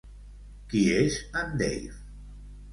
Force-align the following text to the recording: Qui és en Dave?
Qui 0.71 0.81
és 0.95 1.19
en 1.43 1.55
Dave? 1.63 1.95